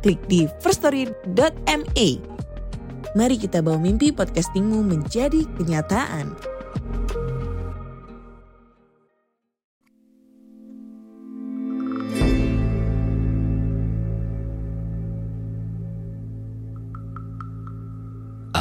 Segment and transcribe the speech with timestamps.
[0.00, 2.08] klik di firststory.me.
[3.14, 6.34] Mari kita bawa mimpi podcastingmu menjadi kenyataan.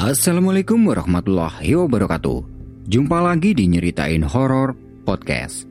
[0.10, 2.42] Assalamualaikum warahmatullahi wabarakatuh.
[2.90, 4.74] Jumpa lagi di Nyeritain Horor
[5.06, 5.70] Podcast.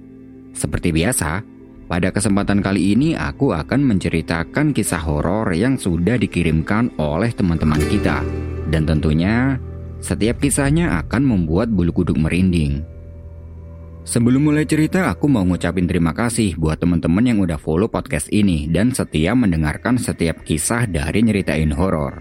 [0.55, 1.43] Seperti biasa,
[1.89, 8.21] pada kesempatan kali ini aku akan menceritakan kisah horor yang sudah dikirimkan oleh teman-teman kita.
[8.69, 9.57] Dan tentunya,
[10.05, 12.85] setiap kisahnya akan membuat bulu kuduk merinding.
[14.05, 18.69] Sebelum mulai cerita, aku mau ngucapin terima kasih buat teman-teman yang udah follow podcast ini
[18.69, 22.21] dan setia mendengarkan setiap kisah dari Nyeritain Horor.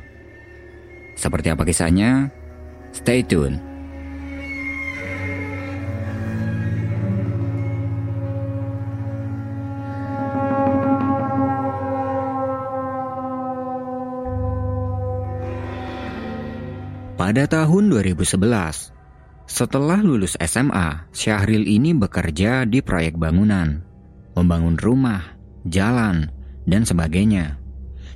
[1.15, 2.31] Seperti apa kisahnya?
[2.95, 3.76] Stay tune.
[17.27, 18.39] Pada tahun 2011,
[19.51, 23.83] setelah lulus SMA, Syahril ini bekerja di proyek bangunan,
[24.31, 25.35] membangun rumah,
[25.67, 26.31] jalan,
[26.63, 27.59] dan sebagainya.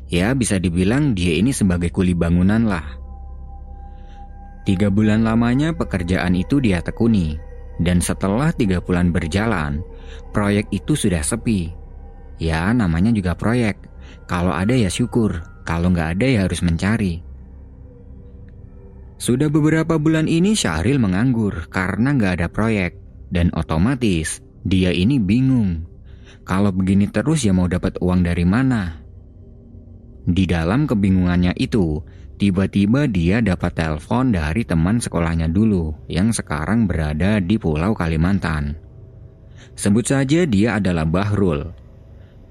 [0.08, 2.88] Ya bisa dibilang dia ini sebagai kuli bangunan lah.
[4.64, 7.36] Tiga bulan lamanya pekerjaan itu dia tekuni,
[7.84, 9.84] dan setelah tiga bulan berjalan,
[10.32, 11.68] proyek itu sudah sepi.
[12.40, 13.76] Ya namanya juga proyek,
[14.32, 17.31] kalau ada ya syukur, kalau nggak ada ya harus mencari.
[19.22, 22.98] Sudah beberapa bulan ini Syahril menganggur karena nggak ada proyek
[23.30, 25.86] dan otomatis dia ini bingung.
[26.42, 28.98] Kalau begini terus ya mau dapat uang dari mana?
[30.26, 32.02] Di dalam kebingungannya itu,
[32.42, 38.74] tiba-tiba dia dapat telepon dari teman sekolahnya dulu yang sekarang berada di Pulau Kalimantan.
[39.78, 41.70] Sebut saja dia adalah Bahrul.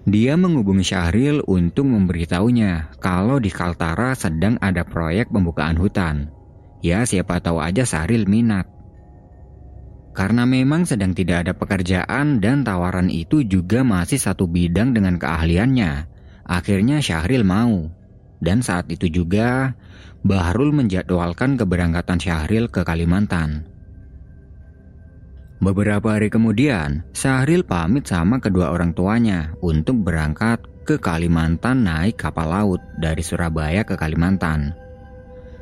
[0.06, 6.38] Dia menghubungi Syahril untuk memberitahunya kalau di Kaltara sedang ada proyek pembukaan hutan.
[6.80, 8.68] Ya siapa tahu aja Saril minat.
[10.10, 16.10] Karena memang sedang tidak ada pekerjaan dan tawaran itu juga masih satu bidang dengan keahliannya,
[16.44, 17.88] akhirnya Syahril mau.
[18.40, 19.76] Dan saat itu juga,
[20.20, 23.68] Bahrul menjadwalkan keberangkatan Syahril ke Kalimantan.
[25.60, 32.48] Beberapa hari kemudian, Syahril pamit sama kedua orang tuanya untuk berangkat ke Kalimantan naik kapal
[32.48, 34.79] laut dari Surabaya ke Kalimantan.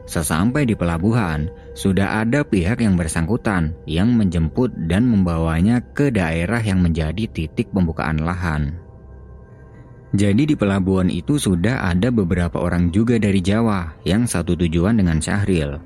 [0.09, 6.81] Sesampai di pelabuhan, sudah ada pihak yang bersangkutan yang menjemput dan membawanya ke daerah yang
[6.81, 8.81] menjadi titik pembukaan lahan.
[10.17, 15.21] Jadi di pelabuhan itu sudah ada beberapa orang juga dari Jawa yang satu tujuan dengan
[15.21, 15.77] Syahril.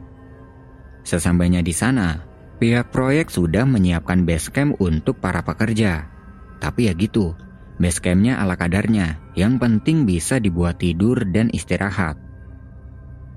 [1.02, 2.22] Sesampainya di sana,
[2.62, 6.06] pihak proyek sudah menyiapkan base camp untuk para pekerja.
[6.62, 7.34] Tapi ya gitu,
[7.82, 12.14] base campnya ala kadarnya, yang penting bisa dibuat tidur dan istirahat.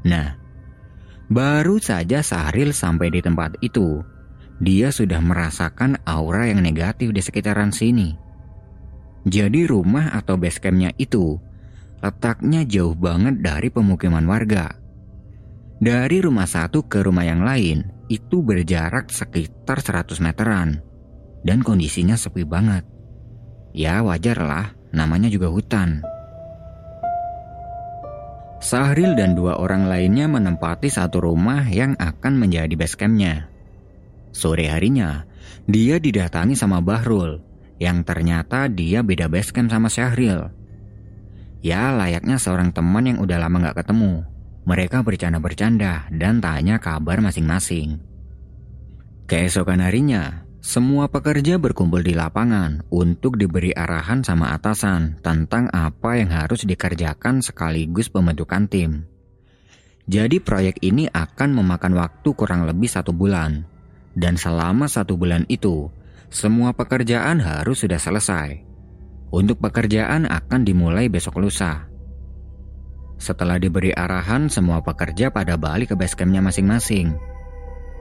[0.06, 0.44] Nah,
[1.25, 4.06] Baru saja Sahril sampai di tempat itu,
[4.62, 8.13] dia sudah merasakan aura yang negatif di sekitaran sini.
[9.25, 11.41] Jadi rumah atau base campnya itu
[11.97, 14.78] letaknya jauh banget dari pemukiman warga.
[15.81, 20.80] Dari rumah satu ke rumah yang lain itu berjarak sekitar 100 meteran
[21.42, 22.86] dan kondisinya sepi banget.
[23.74, 26.06] Ya wajar lah, namanya juga hutan.
[28.63, 33.51] Sahril dan dua orang lainnya menempati satu rumah yang akan menjadi base campnya.
[34.35, 35.27] Sore harinya,
[35.67, 37.39] dia didatangi sama Bahrul,
[37.81, 40.51] yang ternyata dia beda base camp sama Syahril.
[41.65, 44.21] Ya layaknya seorang teman yang udah lama gak ketemu.
[44.65, 48.01] Mereka bercanda-bercanda dan tanya kabar masing-masing.
[49.25, 56.33] Keesokan harinya, semua pekerja berkumpul di lapangan untuk diberi arahan sama atasan tentang apa yang
[56.33, 59.06] harus dikerjakan sekaligus pembentukan tim.
[60.09, 63.62] Jadi proyek ini akan memakan waktu kurang lebih satu bulan.
[64.17, 65.94] Dan selama satu bulan itu,
[66.33, 68.57] semua pekerjaan harus sudah selesai.
[69.29, 71.85] Untuk pekerjaan akan dimulai besok lusa.
[73.21, 77.34] Setelah diberi arahan, semua pekerja pada balik ke basecampnya masing-masing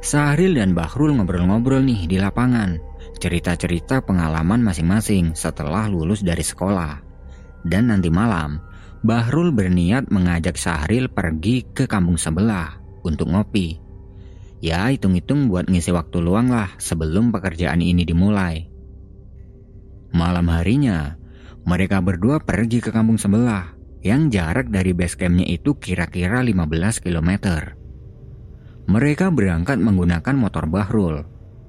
[0.05, 2.77] Sahril dan Bahrul ngobrol-ngobrol nih di lapangan,
[3.17, 7.01] cerita-cerita pengalaman masing-masing setelah lulus dari sekolah.
[7.65, 8.61] Dan nanti malam,
[9.01, 13.81] Bahrul berniat mengajak Syahril pergi ke kampung sebelah untuk ngopi.
[14.61, 18.69] Ya hitung-hitung buat ngisi waktu luang lah sebelum pekerjaan ini dimulai.
[20.13, 21.17] Malam harinya,
[21.65, 23.73] mereka berdua pergi ke kampung sebelah
[24.05, 27.41] yang jarak dari base campnya itu kira-kira 15 km.
[28.85, 31.25] Mereka berangkat menggunakan motor Bahrul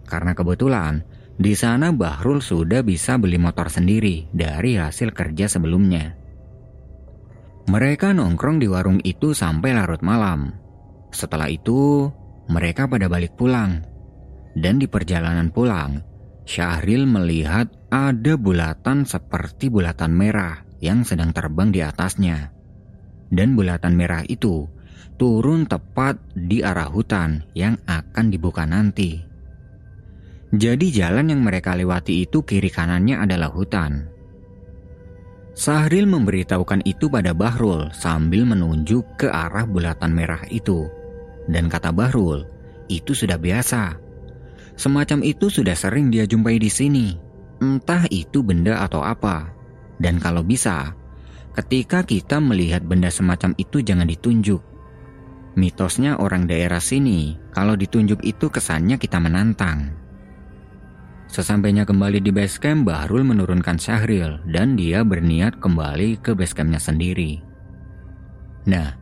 [0.05, 1.01] karena kebetulan
[1.35, 6.15] di sana Bahrul sudah bisa beli motor sendiri dari hasil kerja sebelumnya.
[7.65, 10.53] Mereka nongkrong di warung itu sampai larut malam.
[11.09, 12.07] Setelah itu,
[12.45, 13.81] mereka pada balik pulang.
[14.53, 15.99] Dan di perjalanan pulang,
[16.45, 22.53] Syahril melihat ada bulatan seperti bulatan merah yang sedang terbang di atasnya.
[23.33, 24.69] Dan bulatan merah itu
[25.15, 29.23] turun tepat di arah hutan yang akan dibuka nanti.
[30.55, 34.07] Jadi jalan yang mereka lewati itu kiri kanannya adalah hutan.
[35.55, 40.91] Sahril memberitahukan itu pada Bahrul sambil menunjuk ke arah bulatan merah itu.
[41.47, 42.43] Dan kata Bahrul,
[42.91, 43.95] itu sudah biasa.
[44.75, 47.15] Semacam itu sudah sering dia jumpai di sini.
[47.63, 49.47] Entah itu benda atau apa.
[49.95, 50.91] Dan kalau bisa,
[51.55, 54.74] ketika kita melihat benda semacam itu jangan ditunjuk.
[55.55, 59.95] Mitosnya orang daerah sini, kalau ditunjuk itu kesannya kita menantang.
[61.31, 66.79] Sesampainya kembali di base camp, Bahrul menurunkan Syahril dan dia berniat kembali ke base campnya
[66.79, 67.39] sendiri.
[68.67, 68.99] Nah,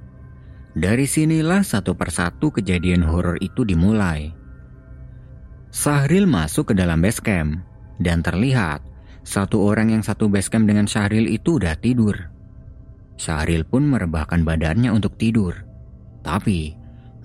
[0.77, 4.29] dari sinilah satu persatu kejadian horor itu dimulai.
[5.73, 7.65] Syahril masuk ke dalam base camp
[7.97, 8.85] dan terlihat
[9.25, 12.29] satu orang yang satu base camp dengan Syahril itu udah tidur.
[13.17, 15.72] Syahril pun merebahkan badannya untuk tidur.
[16.23, 16.73] Tapi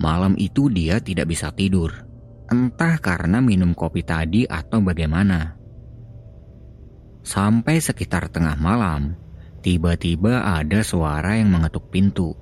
[0.02, 2.08] malam itu dia tidak bisa tidur
[2.48, 5.54] entah karena minum kopi tadi atau bagaimana.
[7.20, 9.12] Sampai sekitar tengah malam,
[9.60, 12.32] tiba-tiba ada suara yang mengetuk pintu.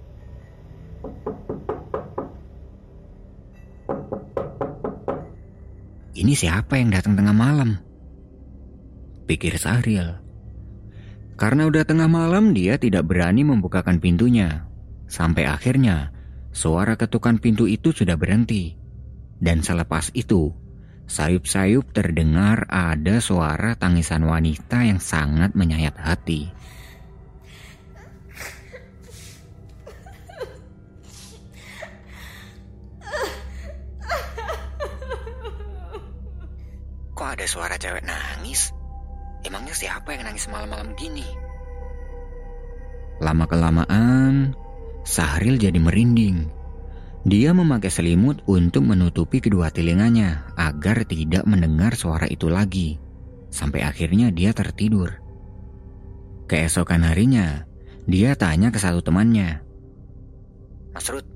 [6.17, 7.77] Ini siapa yang datang tengah malam?
[9.27, 10.23] Pikir Sahril.
[11.37, 14.65] Karena udah tengah malam, dia tidak berani membukakan pintunya.
[15.05, 16.16] Sampai akhirnya,
[16.57, 18.73] suara ketukan pintu itu sudah berhenti.
[19.37, 20.57] Dan selepas itu,
[21.05, 26.49] sayup-sayup terdengar ada suara tangisan wanita yang sangat menyayat hati.
[37.13, 38.73] Kok ada suara cewek nangis?
[39.45, 41.25] Emangnya siapa yang nangis malam-malam gini?
[43.21, 44.53] Lama-kelamaan,
[45.07, 46.51] Sahril jadi merinding.
[47.23, 52.99] Dia memakai selimut untuk menutupi kedua telinganya agar tidak mendengar suara itu lagi.
[53.55, 55.23] Sampai akhirnya dia tertidur.
[56.51, 57.63] Keesokan harinya,
[58.07, 59.63] dia tanya ke satu temannya.
[60.91, 61.27] Mas Ruth,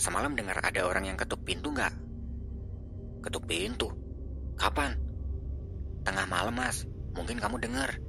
[0.00, 1.92] semalam dengar ada orang yang ketuk pintu nggak?
[3.20, 3.92] Ketuk pintu?
[4.56, 4.96] Kapan?
[6.08, 8.00] Tengah malam mas, mungkin kamu dengar.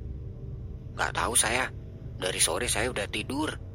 [0.95, 1.67] Gak tahu saya,
[2.19, 3.70] dari sore saya udah tidur.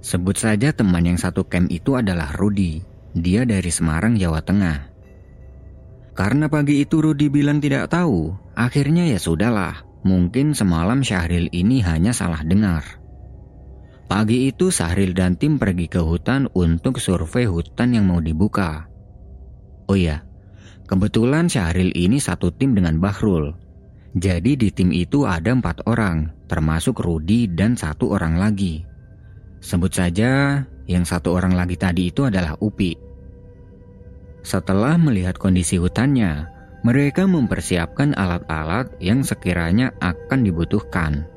[0.00, 2.80] Sebut saja teman yang satu camp itu adalah Rudi.
[3.12, 4.78] Dia dari Semarang, Jawa Tengah.
[6.16, 9.88] Karena pagi itu Rudi bilang tidak tahu, akhirnya ya sudahlah.
[10.00, 13.00] Mungkin semalam Syahril ini hanya salah dengar.
[14.08, 18.88] Pagi itu Syahril dan tim pergi ke hutan untuk survei hutan yang mau dibuka.
[19.86, 20.24] Oh iya,
[20.88, 23.52] kebetulan Syahril ini satu tim dengan Bahrul.
[24.16, 28.89] Jadi di tim itu ada empat orang, termasuk Rudi dan satu orang lagi.
[29.60, 32.96] Sebut saja yang satu orang lagi tadi itu adalah Upi.
[34.40, 36.48] Setelah melihat kondisi hutannya,
[36.80, 41.28] mereka mempersiapkan alat-alat yang sekiranya akan dibutuhkan.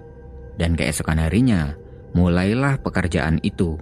[0.56, 1.76] Dan keesokan harinya,
[2.16, 3.76] mulailah pekerjaan itu.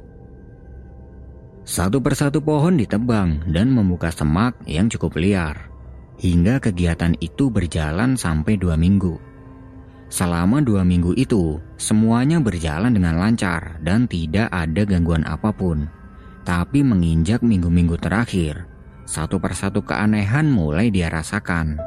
[1.61, 5.69] Satu persatu pohon ditebang dan membuka semak yang cukup liar.
[6.17, 9.30] Hingga kegiatan itu berjalan sampai dua minggu.
[10.11, 15.87] Selama dua minggu itu, semuanya berjalan dengan lancar dan tidak ada gangguan apa pun.
[16.43, 18.67] Tapi menginjak minggu-minggu terakhir,
[19.07, 21.79] satu persatu keanehan mulai dia rasakan.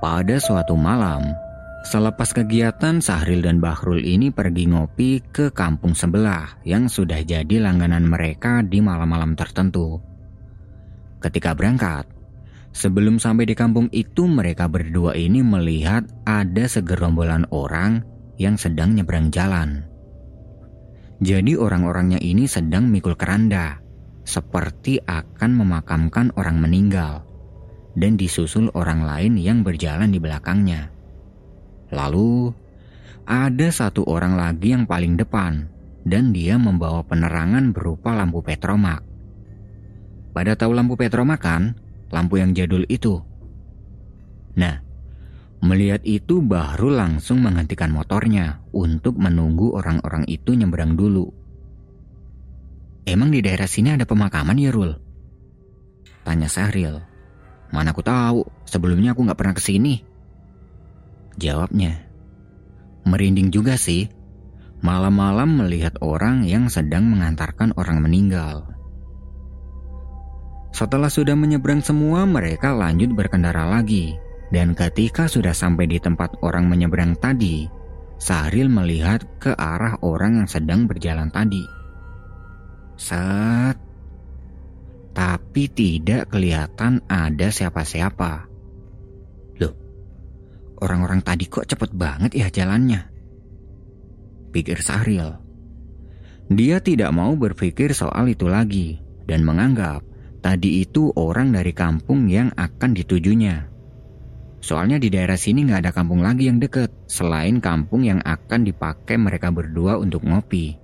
[0.00, 1.36] Pada suatu malam,
[1.84, 8.08] selepas kegiatan Sahril dan Bahrul ini pergi ngopi ke kampung sebelah yang sudah jadi langganan
[8.08, 10.00] mereka di malam-malam tertentu.
[11.20, 12.15] Ketika berangkat,
[12.76, 18.04] Sebelum sampai di kampung itu mereka berdua ini melihat ada segerombolan orang
[18.36, 19.88] yang sedang nyebrang jalan.
[21.24, 23.80] Jadi orang-orangnya ini sedang mikul keranda,
[24.28, 27.24] seperti akan memakamkan orang meninggal,
[27.96, 30.92] dan disusul orang lain yang berjalan di belakangnya.
[31.96, 32.52] Lalu,
[33.24, 35.64] ada satu orang lagi yang paling depan
[36.04, 39.00] dan dia membawa penerangan berupa lampu petromak.
[40.36, 41.85] Pada tahu lampu petromak kan?
[42.16, 43.20] Lampu yang jadul itu.
[44.56, 44.80] Nah,
[45.60, 51.28] melihat itu baru langsung menghentikan motornya untuk menunggu orang-orang itu nyebrang dulu.
[53.04, 54.96] Emang di daerah sini ada pemakaman ya, Rul?
[56.24, 57.04] Tanya Sahril.
[57.68, 60.00] Mana aku tahu, sebelumnya aku nggak pernah ke sini.
[61.36, 62.00] Jawabnya.
[63.04, 64.08] Merinding juga sih,
[64.80, 68.75] malam-malam melihat orang yang sedang mengantarkan orang meninggal.
[70.76, 74.12] Setelah sudah menyeberang semua, mereka lanjut berkendara lagi.
[74.52, 77.64] Dan ketika sudah sampai di tempat orang menyeberang tadi,
[78.20, 81.64] Sahril melihat ke arah orang yang sedang berjalan tadi.
[83.00, 83.80] Set.
[85.16, 88.56] Tapi tidak kelihatan ada siapa-siapa.
[90.76, 93.08] Orang-orang tadi kok cepet banget ya jalannya.
[94.52, 95.40] Pikir Sahril.
[96.52, 100.04] Dia tidak mau berpikir soal itu lagi dan menganggap
[100.46, 103.66] tadi itu orang dari kampung yang akan ditujunya.
[104.62, 109.18] Soalnya di daerah sini nggak ada kampung lagi yang deket selain kampung yang akan dipakai
[109.18, 110.78] mereka berdua untuk ngopi.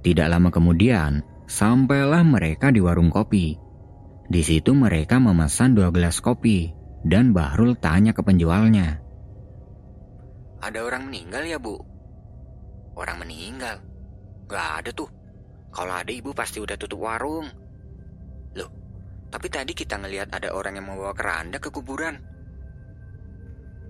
[0.00, 3.60] Tidak lama kemudian, sampailah mereka di warung kopi.
[4.32, 6.72] Di situ mereka memesan dua gelas kopi
[7.04, 8.96] dan Bahrul tanya ke penjualnya.
[10.64, 11.76] Ada orang meninggal ya bu?
[12.96, 13.76] Orang meninggal?
[14.48, 15.12] Gak ada tuh.
[15.68, 17.65] Kalau ada ibu pasti udah tutup warung.
[18.56, 18.70] Loh,
[19.28, 22.16] tapi tadi kita ngelihat ada orang yang membawa keranda ke kuburan.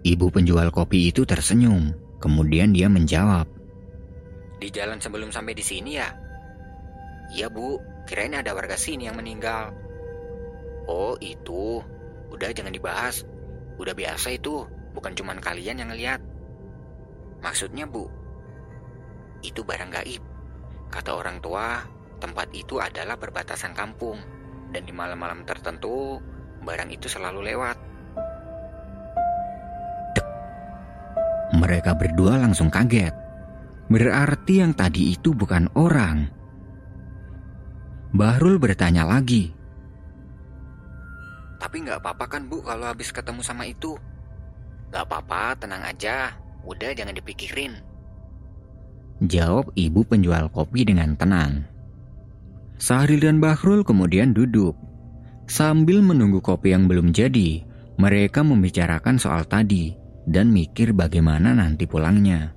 [0.02, 1.94] Ibu penjual kopi itu tersenyum.
[2.16, 3.44] Kemudian dia menjawab.
[4.56, 6.08] Di jalan sebelum sampai di sini ya?
[7.30, 7.76] Iya bu,
[8.08, 9.74] kirain ada warga sini yang meninggal.
[10.86, 11.82] Oh itu,
[12.30, 13.22] Udah jangan dibahas.
[13.76, 14.64] Udah biasa itu,
[14.96, 16.20] bukan cuma kalian yang ngeliat.
[17.44, 18.08] Maksudnya bu,
[19.44, 20.22] itu barang gaib.
[20.88, 21.84] Kata orang tua,
[22.18, 24.18] tempat itu adalah perbatasan kampung.
[24.74, 26.18] Dan di malam-malam tertentu,
[26.62, 27.76] barang itu selalu lewat.
[31.56, 33.14] Mereka berdua langsung kaget.
[33.86, 36.26] Berarti yang tadi itu bukan orang.
[38.10, 39.54] Bahrul bertanya lagi.
[41.56, 43.94] Tapi nggak apa-apa kan bu kalau habis ketemu sama itu?
[44.94, 46.34] Gak apa-apa, tenang aja.
[46.62, 47.74] Udah jangan dipikirin.
[49.24, 51.64] Jawab ibu penjual kopi dengan tenang.
[52.76, 54.76] Sahril dan Bahrul kemudian duduk.
[55.48, 57.64] Sambil menunggu kopi yang belum jadi,
[57.96, 59.96] mereka membicarakan soal tadi
[60.28, 62.52] dan mikir bagaimana nanti pulangnya.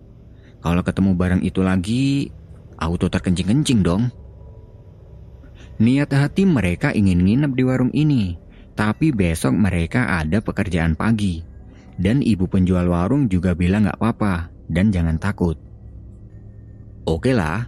[0.60, 2.28] Kalau ketemu barang itu lagi,
[2.76, 4.12] auto terkencing-kencing dong.
[5.80, 8.36] Niat hati mereka ingin nginep di warung ini,
[8.76, 11.40] tapi besok mereka ada pekerjaan pagi.
[12.00, 15.56] Dan ibu penjual warung juga bilang gak apa-apa dan jangan takut.
[17.08, 17.68] Oke lah,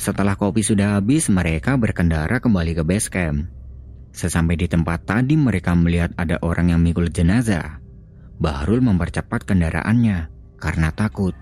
[0.00, 3.52] setelah kopi sudah habis mereka berkendara kembali ke base camp.
[4.16, 7.84] Sesampai di tempat tadi mereka melihat ada orang yang mikul jenazah.
[8.40, 11.36] Bahrul mempercepat kendaraannya karena takut.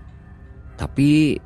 [0.75, 1.39] Tapi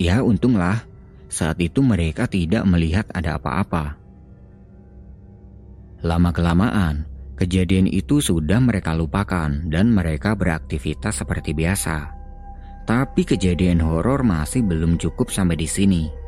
[0.00, 0.80] ya untunglah
[1.28, 4.00] saat itu mereka tidak melihat ada apa-apa.
[6.00, 7.04] Lama-kelamaan,
[7.36, 12.16] kejadian itu sudah mereka lupakan dan mereka beraktivitas seperti biasa.
[12.88, 16.25] Tapi kejadian horor masih belum cukup sampai di sini.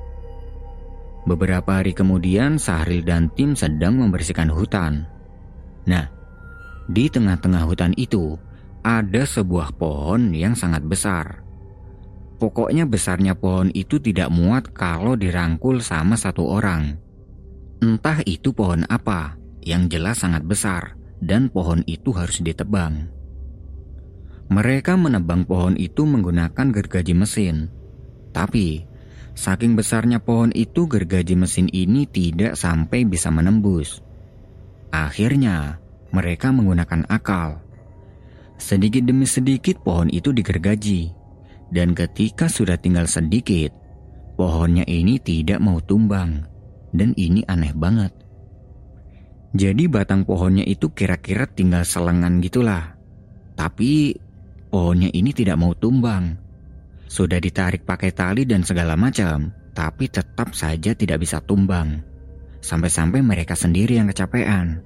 [1.29, 5.05] Beberapa hari kemudian, Sahril dan tim sedang membersihkan hutan.
[5.85, 6.09] Nah,
[6.89, 8.41] di tengah-tengah hutan itu
[8.81, 11.45] ada sebuah pohon yang sangat besar.
[12.41, 16.97] Pokoknya besarnya pohon itu tidak muat kalau dirangkul sama satu orang.
[17.85, 23.05] Entah itu pohon apa, yang jelas sangat besar dan pohon itu harus ditebang.
[24.49, 27.69] Mereka menebang pohon itu menggunakan gergaji mesin.
[28.33, 28.88] Tapi,
[29.39, 34.03] saking besarnya pohon itu gergaji mesin ini tidak sampai bisa menembus.
[34.91, 35.79] Akhirnya,
[36.11, 37.63] mereka menggunakan akal.
[38.59, 41.15] Sedikit demi sedikit pohon itu digergaji.
[41.71, 43.71] Dan ketika sudah tinggal sedikit,
[44.35, 46.43] pohonnya ini tidak mau tumbang.
[46.91, 48.11] Dan ini aneh banget.
[49.55, 52.97] Jadi batang pohonnya itu kira-kira tinggal selengan gitulah.
[53.55, 54.17] Tapi
[54.73, 56.48] pohonnya ini tidak mau tumbang.
[57.09, 62.05] Sudah ditarik pakai tali dan segala macam, tapi tetap saja tidak bisa tumbang.
[62.61, 64.85] Sampai-sampai mereka sendiri yang kecapean.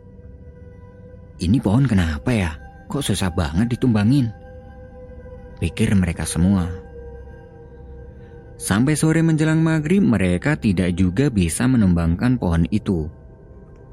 [1.42, 2.50] Ini pohon kenapa ya?
[2.86, 4.30] Kok susah banget ditumbangin?
[5.58, 6.70] Pikir mereka semua.
[8.56, 13.10] Sampai sore menjelang maghrib mereka tidak juga bisa menumbangkan pohon itu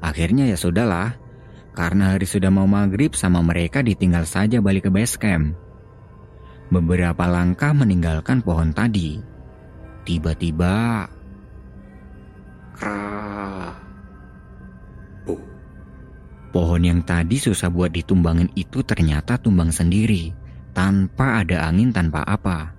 [0.00, 1.20] Akhirnya ya sudahlah,
[1.76, 5.54] karena hari sudah mau maghrib sama mereka ditinggal saja balik ke base camp.
[6.70, 9.18] Beberapa langkah meninggalkan pohon tadi.
[10.06, 11.04] Tiba-tiba...
[12.78, 13.76] Krah.
[16.50, 20.34] Pohon yang tadi susah buat ditumbangin itu ternyata tumbang sendiri,
[20.74, 22.74] tanpa ada angin tanpa apa.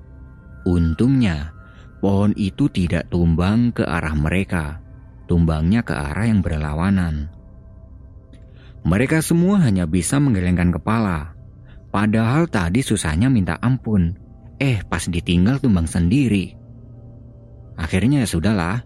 [0.68, 1.56] Untungnya,
[2.04, 4.84] pohon itu tidak tumbang ke arah mereka,
[5.24, 7.32] tumbangnya ke arah yang berlawanan.
[8.84, 11.32] Mereka semua hanya bisa menggelengkan kepala,
[11.92, 14.16] padahal tadi susahnya minta ampun.
[14.58, 16.56] Eh, pas ditinggal tumbang sendiri.
[17.78, 18.86] Akhirnya ya sudahlah,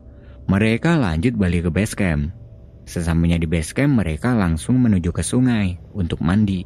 [0.49, 2.31] mereka lanjut balik ke base camp.
[2.85, 6.63] Sesampainya di base camp, mereka langsung menuju ke sungai untuk mandi.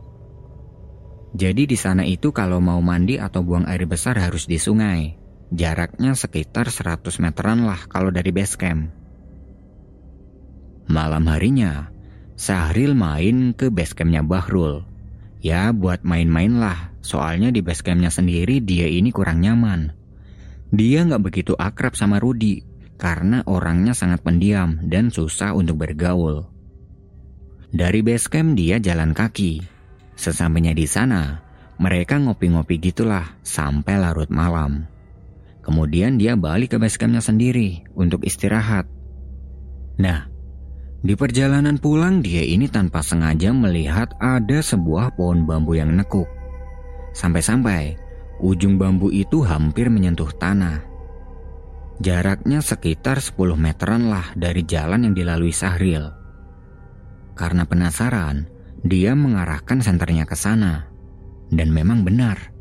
[1.33, 5.15] Jadi di sana itu kalau mau mandi atau buang air besar harus di sungai.
[5.49, 8.93] Jaraknya sekitar 100 meteran lah kalau dari base camp.
[10.89, 11.89] Malam harinya,
[12.33, 14.88] Sahril main ke base campnya Bahrul.
[15.39, 19.95] Ya buat main-main lah, soalnya di base campnya sendiri dia ini kurang nyaman.
[20.69, 22.61] Dia nggak begitu akrab sama Rudi,
[22.99, 26.43] karena orangnya sangat pendiam dan susah untuk bergaul.
[27.71, 29.63] Dari base camp dia jalan kaki.
[30.19, 31.39] Sesampainya di sana,
[31.79, 34.83] mereka ngopi-ngopi gitulah sampai larut malam.
[35.63, 38.89] Kemudian dia balik ke base campnya sendiri untuk istirahat.
[39.95, 40.27] Nah,
[40.99, 46.27] di perjalanan pulang dia ini tanpa sengaja melihat ada sebuah pohon bambu yang nekuk.
[47.15, 47.95] Sampai-sampai
[48.43, 50.83] ujung bambu itu hampir menyentuh tanah.
[51.99, 56.15] Jaraknya sekitar 10 meteran lah dari jalan yang dilalui Sahril.
[57.35, 58.47] Karena penasaran,
[58.83, 60.87] dia mengarahkan senternya ke sana.
[61.51, 62.55] Dan memang benar,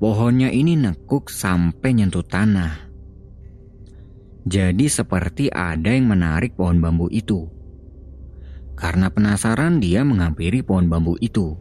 [0.00, 2.88] pohonnya ini nekuk sampai nyentuh tanah.
[4.48, 7.51] Jadi seperti ada yang menarik pohon bambu itu.
[8.74, 11.54] Karena penasaran dia menghampiri pohon bambu itu.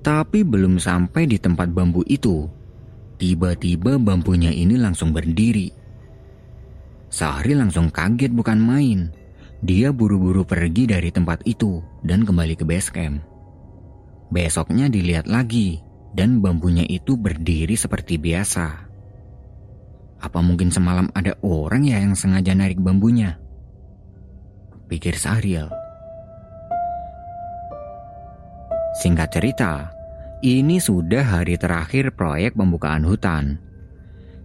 [0.00, 2.46] Tapi belum sampai di tempat bambu itu,
[3.18, 5.86] tiba-tiba bambunya ini langsung berdiri
[7.16, 9.08] Sahri langsung kaget bukan main.
[9.64, 13.24] Dia buru-buru pergi dari tempat itu dan kembali ke base camp.
[14.28, 15.80] Besoknya dilihat lagi
[16.12, 18.66] dan bambunya itu berdiri seperti biasa.
[20.20, 23.38] Apa mungkin semalam ada orang ya yang sengaja narik bambunya?
[24.92, 25.72] Pikir Sahriel.
[28.96, 29.92] Singkat cerita,
[30.40, 33.66] ini sudah hari terakhir proyek pembukaan hutan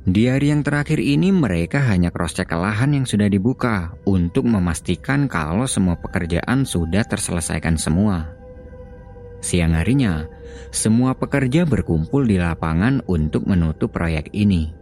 [0.01, 5.69] di hari yang terakhir ini mereka hanya cross-check lahan yang sudah dibuka untuk memastikan kalau
[5.69, 8.33] semua pekerjaan sudah terselesaikan semua.
[9.45, 10.25] Siang harinya,
[10.73, 14.73] semua pekerja berkumpul di lapangan untuk menutup proyek ini.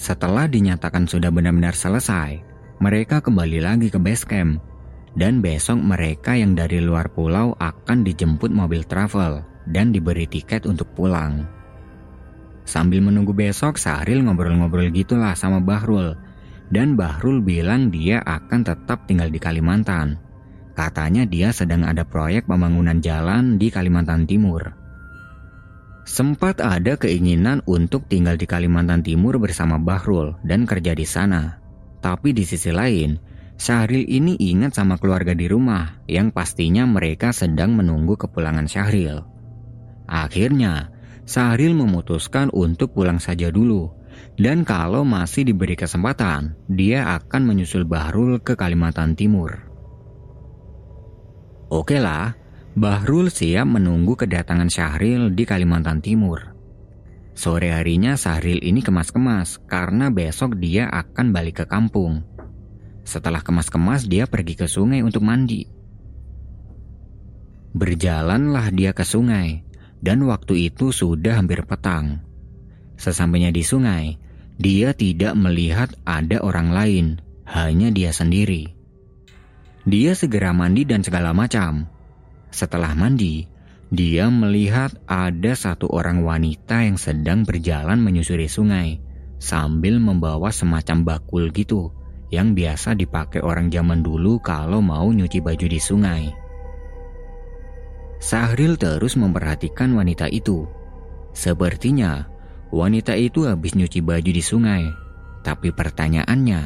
[0.00, 2.40] Setelah dinyatakan sudah benar-benar selesai,
[2.80, 4.64] mereka kembali lagi ke base camp.
[5.16, 10.92] Dan besok mereka yang dari luar pulau akan dijemput mobil travel dan diberi tiket untuk
[10.92, 11.48] pulang.
[12.68, 16.18] Sambil menunggu besok, Sahril ngobrol-ngobrol gitulah sama Bahrul.
[16.68, 20.18] Dan Bahrul bilang dia akan tetap tinggal di Kalimantan.
[20.76, 24.74] Katanya dia sedang ada proyek pembangunan jalan di Kalimantan Timur.
[26.04, 31.56] Sempat ada keinginan untuk tinggal di Kalimantan Timur bersama Bahrul dan kerja di sana.
[32.04, 33.16] Tapi di sisi lain,
[33.56, 39.24] Syahril ini ingat sama keluarga di rumah yang pastinya mereka sedang menunggu kepulangan Syahril.
[40.04, 40.92] Akhirnya,
[41.24, 43.90] Sahril memutuskan untuk pulang saja dulu.
[44.36, 49.52] Dan kalau masih diberi kesempatan, dia akan menyusul Bahrul ke Kalimantan Timur.
[51.68, 52.32] Oke lah,
[52.76, 56.52] Bahrul siap menunggu kedatangan Syahril di Kalimantan Timur.
[57.36, 62.35] Sore harinya Syahril ini kemas-kemas karena besok dia akan balik ke kampung.
[63.06, 65.62] Setelah kemas-kemas dia pergi ke sungai untuk mandi.
[67.70, 69.62] Berjalanlah dia ke sungai
[70.02, 72.26] dan waktu itu sudah hampir petang.
[72.98, 74.18] Sesampainya di sungai,
[74.58, 77.06] dia tidak melihat ada orang lain,
[77.46, 78.74] hanya dia sendiri.
[79.86, 81.86] Dia segera mandi dan segala macam.
[82.50, 83.46] Setelah mandi,
[83.86, 88.98] dia melihat ada satu orang wanita yang sedang berjalan menyusuri sungai
[89.38, 91.94] sambil membawa semacam bakul gitu
[92.30, 96.24] yang biasa dipakai orang zaman dulu kalau mau nyuci baju di sungai.
[98.18, 100.66] Sahril terus memperhatikan wanita itu.
[101.36, 102.26] Sepertinya
[102.72, 104.84] wanita itu habis nyuci baju di sungai.
[105.44, 106.60] Tapi pertanyaannya,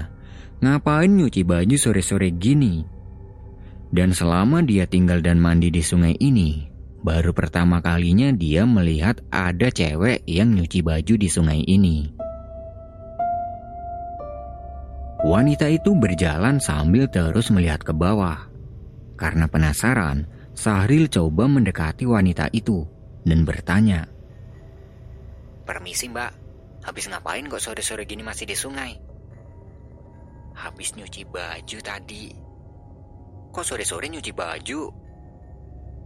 [0.65, 2.81] ngapain nyuci baju sore-sore gini?
[3.91, 6.71] Dan selama dia tinggal dan mandi di sungai ini,
[7.03, 12.20] baru pertama kalinya dia melihat ada cewek yang nyuci baju di sungai ini.
[15.21, 18.49] Wanita itu berjalan sambil terus melihat ke bawah.
[19.21, 20.25] Karena penasaran,
[20.57, 22.89] Sahril coba mendekati wanita itu
[23.29, 24.09] dan bertanya,
[25.69, 26.33] Permisi mbak,
[26.83, 28.97] habis ngapain kok sore-sore gini masih di sungai?
[30.57, 32.27] Habis nyuci baju tadi.
[33.55, 34.81] Kok sore-sore nyuci baju?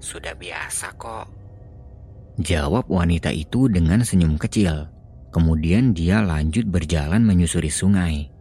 [0.03, 1.27] Sudah biasa kok.
[2.43, 4.91] Jawab wanita itu dengan senyum kecil.
[5.33, 8.34] Kemudian dia lanjut berjalan menyusuri sungai.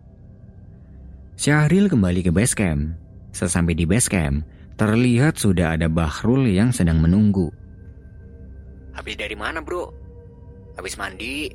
[1.34, 2.94] Syahril kembali ke base camp.
[3.34, 4.46] Sesampai di base camp,
[4.78, 7.50] terlihat sudah ada Bahrul yang sedang menunggu.
[8.94, 9.90] Habis dari mana bro?
[10.78, 11.50] Habis mandi?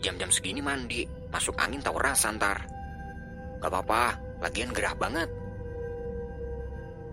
[0.00, 2.64] Jam-jam segini mandi, masuk angin tau rasa ntar.
[3.60, 5.28] Gak apa-apa, lagian gerah banget.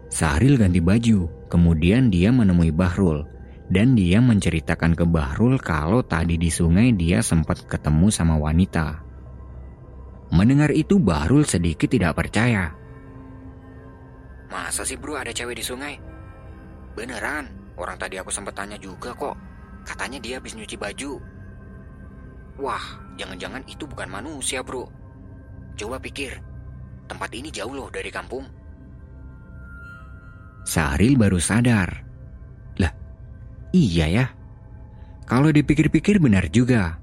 [0.07, 3.27] Syahril ganti baju, kemudian dia menemui Bahrul.
[3.67, 9.06] Dan dia menceritakan ke Bahrul kalau tadi di sungai dia sempat ketemu sama wanita.
[10.27, 12.75] Mendengar itu Bahrul sedikit tidak percaya.
[14.47, 15.95] Masa sih bro ada cewek di sungai?
[16.95, 17.47] Beneran,
[17.79, 19.35] orang tadi aku sempat tanya juga kok.
[19.87, 21.19] Katanya dia habis nyuci baju.
[22.59, 22.85] Wah,
[23.15, 24.89] jangan-jangan itu bukan manusia bro.
[25.77, 26.41] Coba pikir,
[27.05, 28.43] tempat ini jauh loh dari kampung.
[30.67, 32.03] Sahril baru sadar.
[32.75, 32.91] Lah,
[33.71, 34.25] iya ya.
[35.23, 36.99] Kalau dipikir-pikir benar juga.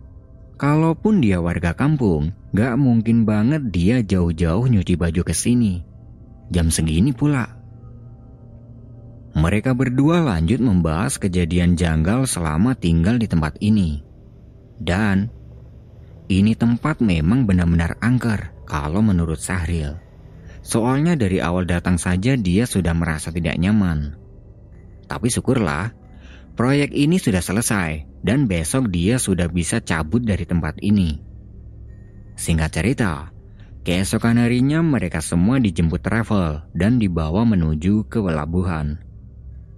[0.54, 5.82] Kalaupun dia warga kampung, gak mungkin banget dia jauh-jauh nyuci baju ke sini.
[6.54, 7.50] Jam segini pula.
[9.34, 13.98] Mereka berdua lanjut membahas kejadian janggal selama tinggal di tempat ini.
[14.78, 15.26] Dan
[16.30, 19.98] ini tempat memang benar-benar angker kalau menurut Sahril.
[20.62, 24.14] Soalnya dari awal datang saja dia sudah merasa tidak nyaman.
[25.10, 25.92] Tapi syukurlah,
[26.54, 31.20] proyek ini sudah selesai dan besok dia sudah bisa cabut dari tempat ini.
[32.34, 33.30] Singkat cerita,
[33.86, 38.98] keesokan harinya mereka semua dijemput travel dan dibawa menuju ke pelabuhan.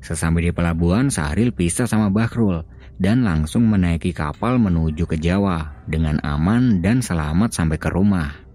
[0.00, 2.62] Sesampai di pelabuhan, Sahril pisah sama Bahrul
[2.96, 8.45] dan langsung menaiki kapal menuju ke Jawa dengan aman dan selamat sampai ke rumah.